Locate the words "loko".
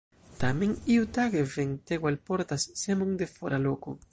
3.69-3.99